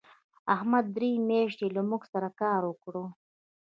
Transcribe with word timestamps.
احمد 0.55 0.85
درې 0.95 1.09
میاشتې 1.29 1.67
له 1.75 1.81
موږ 1.89 2.01
سره 2.13 2.29
کار 2.41 2.61
وکړ. 2.69 2.95